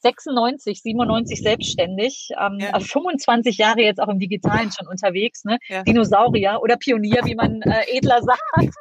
[0.00, 2.78] 96, 97 selbstständig, ähm, ja.
[2.80, 5.58] 25 also Jahre jetzt auch im Digitalen schon unterwegs, ne?
[5.68, 5.82] Ja.
[5.82, 8.74] Dinosaurier oder Pionier, wie man äh, edler sagt.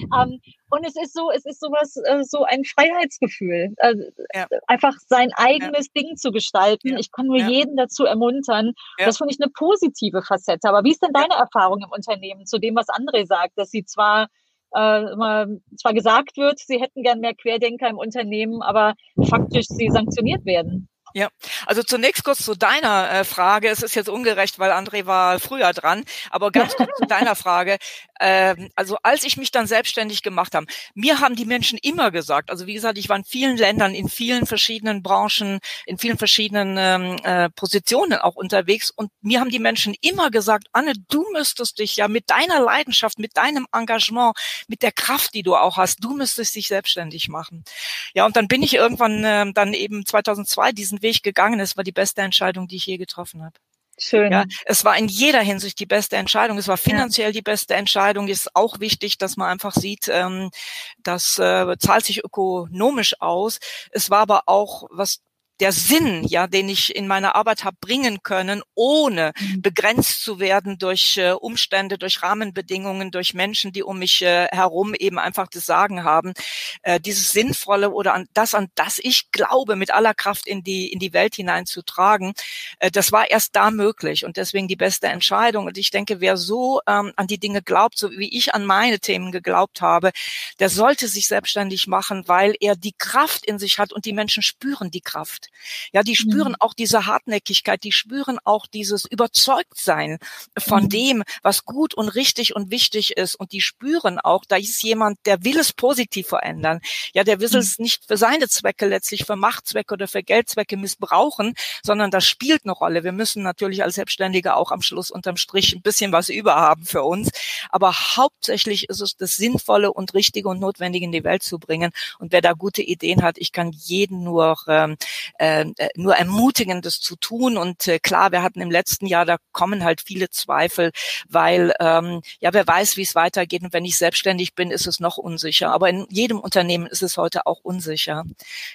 [0.00, 3.94] ähm, und es ist so, es ist sowas, äh, so ein Freiheitsgefühl, äh,
[4.34, 4.46] ja.
[4.66, 6.96] einfach sein eigenes Ding zu gestalten.
[6.98, 8.72] Ich kann nur jeden dazu ermuntern.
[8.98, 10.68] Das finde ich eine positive Facette.
[10.68, 13.84] Aber wie ist denn deine Erfahrung im Unternehmen zu dem, was André sagt, dass sie
[13.84, 14.28] zwar
[14.72, 18.94] äh, zwar gesagt wird, sie hätten gern mehr Querdenker im Unternehmen, aber
[19.28, 20.88] faktisch sie sanktioniert werden.
[21.16, 21.30] Ja,
[21.64, 23.70] also zunächst kurz zu deiner äh, Frage.
[23.70, 27.78] Es ist jetzt ungerecht, weil André war früher dran, aber ganz kurz zu deiner Frage.
[28.20, 32.50] Ähm, also als ich mich dann selbstständig gemacht habe, mir haben die Menschen immer gesagt,
[32.50, 36.76] also wie gesagt, ich war in vielen Ländern, in vielen verschiedenen Branchen, in vielen verschiedenen
[36.78, 41.78] ähm, äh, Positionen auch unterwegs und mir haben die Menschen immer gesagt, Anne, du müsstest
[41.78, 44.36] dich ja mit deiner Leidenschaft, mit deinem Engagement,
[44.68, 47.64] mit der Kraft, die du auch hast, du müsstest dich selbstständig machen.
[48.12, 51.60] Ja, und dann bin ich irgendwann äh, dann eben 2002 diesen Weg gegangen.
[51.60, 53.54] Es war die beste Entscheidung, die ich je getroffen habe.
[53.98, 54.30] Schön.
[54.30, 56.58] Ja, es war in jeder Hinsicht die beste Entscheidung.
[56.58, 57.32] Es war finanziell ja.
[57.32, 58.28] die beste Entscheidung.
[58.28, 60.50] Ist auch wichtig, dass man einfach sieht, ähm,
[60.98, 63.58] das äh, zahlt sich ökonomisch aus.
[63.90, 65.22] Es war aber auch, was
[65.60, 69.62] der Sinn, ja, den ich in meiner Arbeit habe bringen können, ohne mhm.
[69.62, 74.94] begrenzt zu werden durch äh, Umstände, durch Rahmenbedingungen, durch Menschen, die um mich äh, herum
[74.94, 76.34] eben einfach das Sagen haben,
[76.82, 80.92] äh, dieses Sinnvolle oder an das, an das ich glaube, mit aller Kraft in die,
[80.92, 82.34] in die Welt hineinzutragen,
[82.78, 85.66] äh, das war erst da möglich und deswegen die beste Entscheidung.
[85.66, 89.00] Und ich denke, wer so ähm, an die Dinge glaubt, so wie ich an meine
[89.00, 90.12] Themen geglaubt habe,
[90.58, 94.42] der sollte sich selbstständig machen, weil er die Kraft in sich hat und die Menschen
[94.42, 95.45] spüren die Kraft.
[95.92, 96.56] Ja, die spüren mhm.
[96.60, 100.18] auch diese Hartnäckigkeit, die spüren auch dieses Überzeugtsein
[100.58, 100.88] von mhm.
[100.88, 105.18] dem, was gut und richtig und wichtig ist und die spüren auch, da ist jemand,
[105.26, 106.80] der will es positiv verändern.
[107.12, 107.58] Ja, der will mhm.
[107.58, 112.64] es nicht für seine Zwecke letztlich, für Machtzwecke oder für Geldzwecke missbrauchen, sondern das spielt
[112.64, 113.04] eine Rolle.
[113.04, 117.02] Wir müssen natürlich als Selbstständige auch am Schluss unterm Strich ein bisschen was überhaben für
[117.02, 117.30] uns.
[117.70, 121.92] Aber hauptsächlich ist es das Sinnvolle und Richtige und Notwendige in die Welt zu bringen.
[122.18, 124.96] Und wer da gute Ideen hat, ich kann jeden nur, ähm,
[125.38, 125.64] äh,
[125.96, 127.56] nur ermutigen, das zu tun.
[127.56, 130.90] Und äh, klar, wir hatten im letzten Jahr, da kommen halt viele Zweifel,
[131.28, 133.62] weil ähm, ja, wer weiß, wie es weitergeht.
[133.62, 135.72] Und wenn ich selbstständig bin, ist es noch unsicher.
[135.72, 138.24] Aber in jedem Unternehmen ist es heute auch unsicher.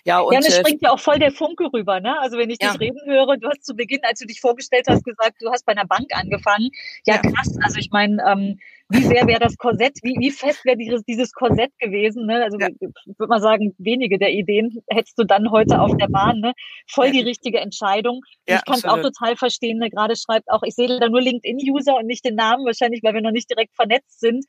[0.04, 2.00] Ja, und, ja, es äh, springt ja auch voll der Funke rüber.
[2.00, 2.20] Ne?
[2.20, 2.72] Also wenn ich ja.
[2.72, 5.66] dich reden höre, du hast zu Beginn, als du dich vorgestellt hast, gesagt, du hast
[5.66, 6.70] bei einer Bank angefangen.
[7.06, 7.22] Ja, ja.
[7.22, 7.58] krass.
[7.64, 8.60] Also ich meine, ähm,
[8.92, 12.26] wie sehr wäre das Korsett, wie, wie fest wäre dieses, dieses Korsett gewesen?
[12.26, 12.44] Ne?
[12.44, 12.68] Also ja.
[12.68, 16.40] ich würde mal sagen, wenige der Ideen hättest du dann heute auf der Bahn.
[16.40, 16.54] Ne?
[16.90, 18.22] Voll die richtige Entscheidung.
[18.48, 19.80] Ja, ich kann es auch total verstehen.
[19.80, 19.90] Ne?
[19.90, 23.22] Gerade schreibt auch, ich sehe da nur LinkedIn-User und nicht den Namen, wahrscheinlich, weil wir
[23.22, 24.46] noch nicht direkt vernetzt sind.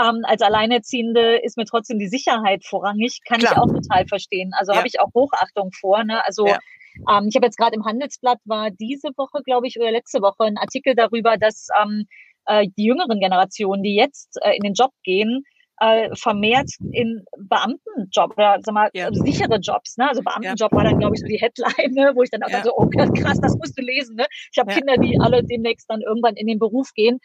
[0.00, 3.52] Ähm, als Alleinerziehende ist mir trotzdem die Sicherheit vorrangig, kann Klar.
[3.52, 4.52] ich auch total verstehen.
[4.58, 4.78] Also ja.
[4.78, 6.02] habe ich auch Hochachtung vor.
[6.04, 6.24] Ne?
[6.24, 6.58] Also ja.
[7.10, 10.44] ähm, ich habe jetzt gerade im Handelsblatt war diese Woche, glaube ich, oder letzte Woche
[10.44, 12.06] ein Artikel darüber, dass ähm,
[12.46, 15.44] äh, die jüngeren Generationen, die jetzt äh, in den Job gehen,
[15.80, 19.12] äh, vermehrt in Beamtenjob oder sag mal, ja.
[19.12, 19.96] sichere Jobs.
[19.96, 20.08] Ne?
[20.08, 20.76] Also Beamtenjob ja.
[20.76, 22.12] war dann, glaube ich, so die Headline, ne?
[22.14, 22.62] wo ich dann auch ja.
[22.62, 24.16] so, oh krass, das musst du lesen.
[24.16, 24.26] Ne?
[24.52, 24.72] Ich habe.
[24.72, 27.18] Kinder, die alle demnächst dann irgendwann in den Beruf gehen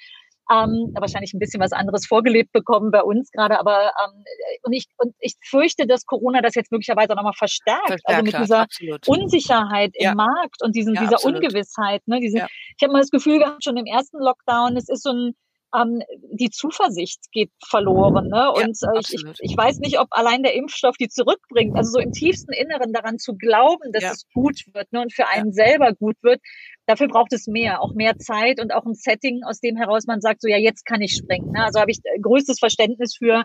[0.52, 4.24] ähm, wahrscheinlich ein bisschen was anderes vorgelebt bekommen bei uns gerade, aber ähm,
[4.64, 8.34] und ich und ich fürchte, dass Corona das jetzt möglicherweise nochmal verstärkt, verstärkt, also mit
[8.34, 9.08] ja, dieser absolut.
[9.08, 10.16] Unsicherheit im ja.
[10.16, 11.44] Markt und diesen, ja, dieser absolut.
[11.44, 12.02] Ungewissheit.
[12.08, 12.42] Ne, diesen,
[12.78, 15.36] Ich habe mal das Gefühl gehabt, schon im ersten Lockdown, es ist so ein
[15.76, 18.30] ähm, die Zuversicht geht verloren.
[18.30, 18.52] Ne?
[18.52, 21.76] Und ja, äh, ich, ich weiß nicht, ob allein der Impfstoff die zurückbringt.
[21.76, 24.12] Also so im tiefsten Inneren daran zu glauben, dass ja.
[24.12, 25.02] es gut wird ne?
[25.02, 25.66] und für einen ja.
[25.66, 26.42] selber gut wird,
[26.88, 30.22] dafür braucht es mehr, auch mehr Zeit und auch ein Setting, aus dem heraus man
[30.22, 31.52] sagt, so ja, jetzt kann ich springen.
[31.52, 31.64] Ne?
[31.64, 33.44] Also habe ich äh, größtes Verständnis für,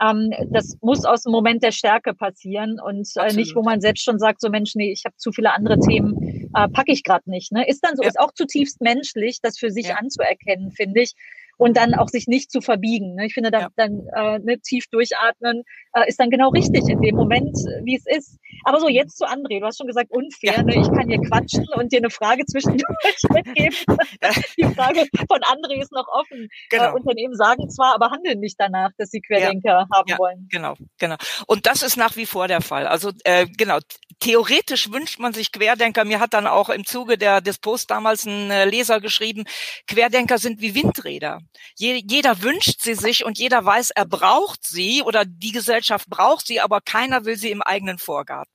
[0.00, 4.04] ähm, das muss aus dem Moment der Stärke passieren und äh, nicht, wo man selbst
[4.04, 7.28] schon sagt, so Mensch, nee, ich habe zu viele andere Themen, äh, packe ich gerade
[7.28, 7.50] nicht.
[7.50, 7.66] Ne?
[7.66, 8.08] Ist dann so, ja.
[8.08, 9.96] ist auch zutiefst menschlich, das für sich ja.
[9.96, 11.14] anzuerkennen, finde ich
[11.58, 13.14] und dann auch sich nicht zu verbiegen.
[13.14, 13.26] Ne?
[13.26, 13.68] Ich finde, da, ja.
[13.76, 15.62] dann äh, ne, tief durchatmen
[15.94, 18.38] äh, ist dann genau richtig in dem Moment, wie es ist.
[18.64, 20.62] Aber so jetzt zu André, du hast schon gesagt, unfair, ja.
[20.62, 20.80] ne?
[20.80, 23.76] ich kann hier quatschen und dir eine Frage zwischendurch mitgeben.
[24.56, 26.44] Die Frage von André ist noch offen.
[26.44, 26.90] Äh, genau.
[26.90, 29.86] Äh, Unternehmen sagen zwar, aber handeln nicht danach, dass sie Querdenker ja.
[29.92, 30.48] haben ja, wollen.
[30.50, 31.16] Genau, genau.
[31.46, 32.86] Und das ist nach wie vor der Fall.
[32.86, 33.78] Also äh, genau,
[34.20, 36.04] theoretisch wünscht man sich Querdenker.
[36.04, 39.44] Mir hat dann auch im Zuge der, des Post damals ein äh, Leser geschrieben,
[39.86, 41.40] Querdenker sind wie Windräder.
[41.76, 46.46] Je, jeder wünscht sie sich und jeder weiß, er braucht sie oder die Gesellschaft braucht
[46.46, 48.51] sie, aber keiner will sie im eigenen Vorgarten.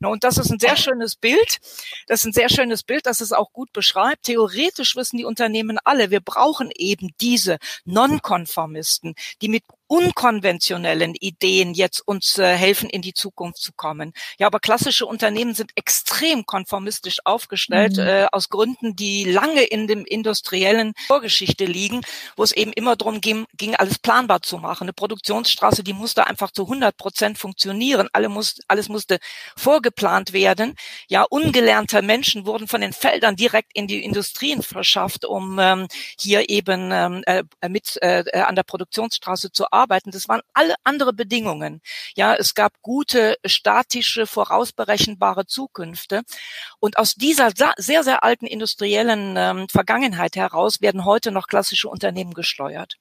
[0.00, 1.58] Und das ist ein sehr schönes Bild.
[2.06, 4.24] Das ist ein sehr schönes Bild, das es auch gut beschreibt.
[4.24, 12.00] Theoretisch wissen die Unternehmen alle, wir brauchen eben diese Nonkonformisten, die mit unkonventionellen Ideen jetzt
[12.00, 14.14] uns äh, helfen, in die Zukunft zu kommen.
[14.38, 18.06] Ja, aber klassische Unternehmen sind extrem konformistisch aufgestellt, mhm.
[18.06, 22.00] äh, aus Gründen, die lange in dem industriellen Vorgeschichte liegen,
[22.36, 24.84] wo es eben immer darum ging, ging, alles planbar zu machen.
[24.84, 28.08] Eine Produktionsstraße, die musste einfach zu 100 Prozent funktionieren.
[28.14, 29.18] Alle muss, alles musste
[29.58, 30.74] vorgeplant werden.
[31.08, 35.86] Ja, ungelernte Menschen wurden von den Feldern direkt in die Industrien verschafft, um ähm,
[36.18, 40.10] hier eben ähm, äh, mit äh, an der Produktionsstraße zu arbeiten arbeiten.
[40.10, 41.80] Das waren alle andere Bedingungen.
[42.14, 46.22] Ja, es gab gute, statische, vorausberechenbare Zukünfte.
[46.78, 52.34] Und aus dieser sehr, sehr alten industriellen ähm, Vergangenheit heraus werden heute noch klassische Unternehmen
[52.34, 52.96] gesteuert.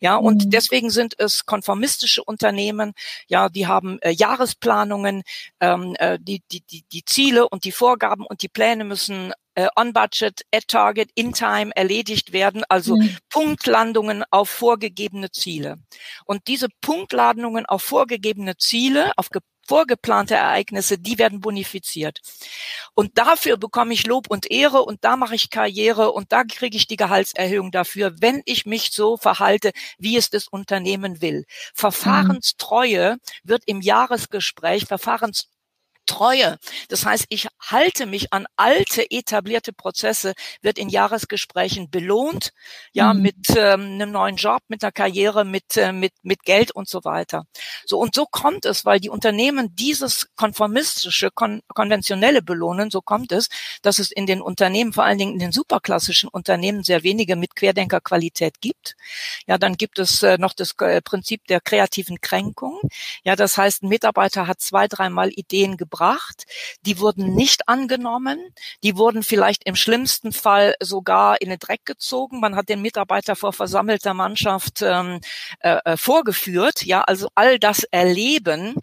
[0.00, 0.50] Ja, und mhm.
[0.50, 2.92] deswegen sind es konformistische Unternehmen.
[3.28, 5.22] Ja, die haben äh, Jahresplanungen,
[5.60, 9.68] ähm, äh, die, die, die, die Ziele und die Vorgaben und die Pläne müssen äh,
[9.76, 13.16] on budget, at target, in time erledigt werden, also mhm.
[13.30, 15.76] Punktlandungen auf vorgegebene Ziele.
[16.24, 19.28] Und diese Punktlandungen auf vorgegebene Ziele, auf
[19.66, 22.20] vorgeplante Ereignisse, die werden bonifiziert.
[22.94, 26.76] Und dafür bekomme ich Lob und Ehre und da mache ich Karriere und da kriege
[26.76, 31.44] ich die Gehaltserhöhung dafür, wenn ich mich so verhalte, wie es das Unternehmen will.
[31.74, 35.48] Verfahrenstreue wird im Jahresgespräch, Verfahrens
[36.06, 36.58] Treue.
[36.88, 42.52] Das heißt, ich halte mich an alte etablierte Prozesse, wird in Jahresgesprächen belohnt,
[42.92, 43.22] ja, mhm.
[43.22, 47.04] mit ähm, einem neuen Job, mit einer Karriere, mit, äh, mit, mit Geld und so
[47.04, 47.44] weiter.
[47.84, 53.32] So, und so kommt es, weil die Unternehmen dieses konformistische, kon konventionelle belohnen, so kommt
[53.32, 53.48] es,
[53.82, 57.54] dass es in den Unternehmen, vor allen Dingen in den superklassischen Unternehmen, sehr wenige mit
[57.56, 58.96] Querdenkerqualität gibt.
[59.46, 62.80] Ja, dann gibt es äh, noch das äh, Prinzip der kreativen Kränkung.
[63.24, 66.44] Ja, das heißt, ein Mitarbeiter hat zwei, dreimal Ideen gebracht,
[66.86, 68.38] die wurden nicht angenommen,
[68.82, 72.40] die wurden vielleicht im schlimmsten Fall sogar in den Dreck gezogen.
[72.40, 75.20] Man hat den Mitarbeiter vor versammelter Mannschaft ähm,
[75.60, 76.84] äh, äh vorgeführt.
[76.84, 78.74] Ja, also all das Erleben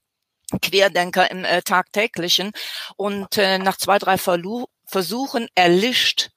[0.61, 2.51] Querdenker im äh, tagtäglichen
[2.95, 6.31] und äh, nach zwei, drei Verlu Versuchen erlischt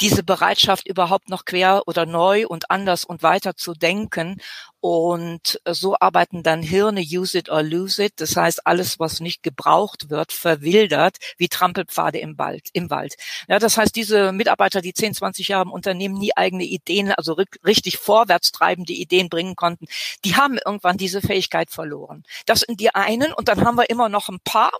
[0.00, 4.40] diese Bereitschaft überhaupt noch quer oder neu und anders und weiter zu denken.
[4.86, 8.12] Und so arbeiten dann Hirne, use it or lose it.
[8.16, 12.68] Das heißt, alles, was nicht gebraucht wird, verwildert wie Trampelpfade im Wald.
[12.74, 13.14] Im Wald.
[13.48, 17.34] Ja, das heißt, diese Mitarbeiter, die 10, 20 Jahre im Unternehmen nie eigene Ideen, also
[17.64, 19.86] richtig vorwärtstreibende Ideen bringen konnten,
[20.22, 22.22] die haben irgendwann diese Fähigkeit verloren.
[22.44, 23.32] Das sind die einen.
[23.32, 24.72] Und dann haben wir immer noch ein paar,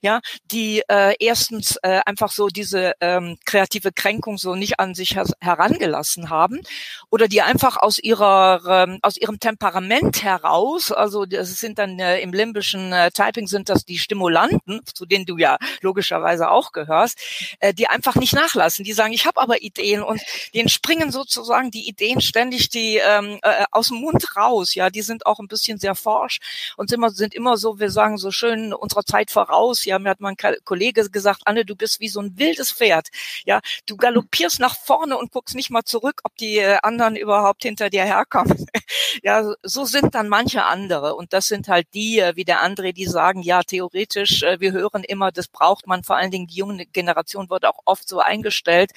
[0.00, 5.16] ja, die äh, erstens äh, einfach so diese ähm, kreative Kränkung so nicht an sich
[5.16, 6.62] her herangelassen haben
[7.10, 12.20] oder die einfach aus ihrer ähm, aus ihrem Temperament heraus, also das sind dann äh,
[12.20, 17.18] im limbischen äh, Typing sind das die Stimulanten, zu denen du ja logischerweise auch gehörst,
[17.58, 18.84] äh, die einfach nicht nachlassen.
[18.84, 20.20] Die sagen, ich habe aber Ideen und
[20.54, 24.76] denen springen sozusagen die Ideen ständig die ähm, äh, aus dem Mund raus.
[24.76, 26.38] Ja, die sind auch ein bisschen sehr forsch
[26.76, 29.84] und sind immer, sind immer so, wir sagen so schön unserer Zeit voraus.
[29.84, 33.08] Ja, mir hat mein Kollege gesagt, Anne, du bist wie so ein wildes Pferd.
[33.44, 37.64] Ja, du galoppierst nach vorne und guckst nicht mal zurück, ob die äh, anderen überhaupt
[37.64, 38.66] hinter dir herkommen.
[39.24, 41.14] ja, so sind dann manche andere.
[41.14, 44.72] Und das sind halt die, äh, wie der André, die sagen, ja, theoretisch, äh, wir
[44.72, 48.20] hören immer, das braucht man, vor allen Dingen die junge Generation wird auch oft so
[48.20, 48.92] eingestellt,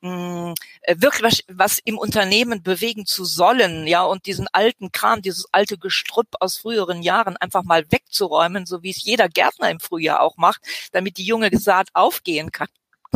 [0.00, 5.22] mm, äh, wirklich was, was im Unternehmen bewegen zu sollen, ja, und diesen alten Kram,
[5.22, 9.80] dieses alte Gestrüpp aus früheren Jahren einfach mal wegzuräumen, so wie es jeder Gärtner im
[9.80, 10.60] Frühjahr auch macht,
[10.92, 12.68] damit die junge Saat aufgehen kann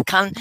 [0.05, 0.33] kann,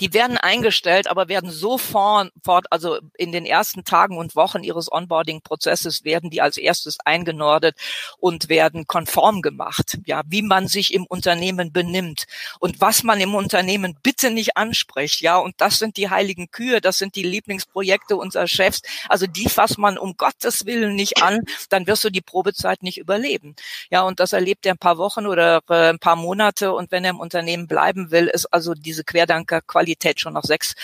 [0.00, 2.32] die werden eingestellt, aber werden sofort,
[2.70, 7.76] also in den ersten Tagen und Wochen ihres Onboarding-Prozesses werden die als erstes eingenordet
[8.18, 12.24] und werden konform gemacht, ja, wie man sich im Unternehmen benimmt.
[12.58, 16.80] Und was man im Unternehmen bitte nicht anspricht, ja, und das sind die heiligen Kühe,
[16.80, 21.40] das sind die Lieblingsprojekte unserer Chefs, also die fasst man um Gottes Willen nicht an,
[21.68, 23.54] dann wirst du die Probezeit nicht überleben,
[23.90, 27.04] ja, und das erlebt er ein paar Wochen oder äh, ein paar Monate und wenn
[27.04, 30.74] er im Unternehmen bleiben will, ist also diese Querdanker-Qualität schon nach sechs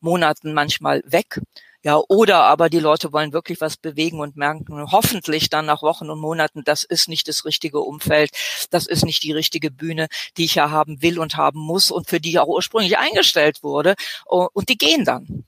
[0.00, 1.40] Monaten manchmal weg.
[1.82, 6.10] Ja, oder aber die Leute wollen wirklich was bewegen und merken hoffentlich dann nach Wochen
[6.10, 8.32] und Monaten, das ist nicht das richtige Umfeld,
[8.68, 12.06] das ist nicht die richtige Bühne, die ich ja haben will und haben muss und
[12.06, 13.94] für die ich auch ursprünglich eingestellt wurde.
[14.26, 15.44] Und die gehen dann.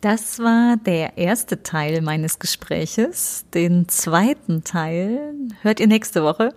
[0.00, 3.44] Das war der erste Teil meines Gespräches.
[3.54, 6.54] Den zweiten Teil hört ihr nächste Woche.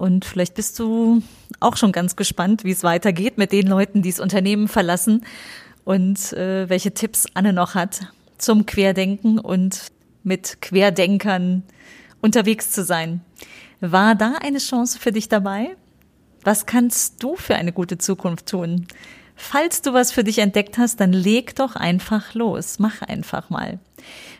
[0.00, 1.22] Und vielleicht bist du
[1.60, 5.26] auch schon ganz gespannt, wie es weitergeht mit den Leuten, die das Unternehmen verlassen
[5.84, 8.00] und äh, welche Tipps Anne noch hat
[8.38, 11.64] zum Querdenken und mit Querdenkern
[12.22, 13.20] unterwegs zu sein.
[13.82, 15.76] War da eine Chance für dich dabei?
[16.44, 18.86] Was kannst du für eine gute Zukunft tun?
[19.36, 22.78] Falls du was für dich entdeckt hast, dann leg doch einfach los.
[22.78, 23.78] Mach einfach mal.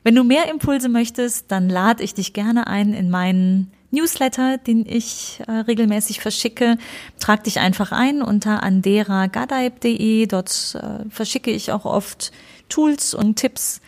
[0.05, 4.87] Wenn du mehr Impulse möchtest, dann lade ich dich gerne ein in meinen Newsletter, den
[4.87, 6.79] ich äh, regelmäßig verschicke.
[7.18, 10.26] Trag dich einfach ein unter anderagadaib.de.
[10.26, 12.33] Dort äh, verschicke ich auch oft
[12.68, 13.81] Tools und Tipps,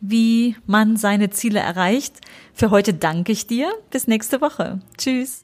[0.00, 2.14] wie man seine Ziele erreicht.
[2.54, 3.72] Für heute danke ich dir.
[3.90, 4.80] Bis nächste Woche.
[4.96, 5.42] Tschüss.